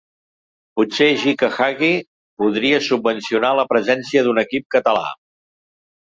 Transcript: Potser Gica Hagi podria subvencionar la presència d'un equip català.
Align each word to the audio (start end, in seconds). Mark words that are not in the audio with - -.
Potser 0.79 1.09
Gica 1.23 1.49
Hagi 1.57 1.89
podria 2.43 2.79
subvencionar 2.85 3.51
la 3.59 3.65
presència 3.73 4.25
d'un 4.29 4.41
equip 4.45 4.65
català. 4.77 5.05